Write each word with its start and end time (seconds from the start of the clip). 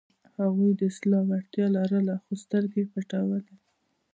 هغوی 0.39 0.71
د 0.75 0.81
اصلاح 0.91 1.23
وړتیا 1.29 1.65
لرله، 1.75 2.15
خو 2.23 2.33
سترګې 2.43 2.79
یې 2.83 2.89
پټولې. 2.93 3.55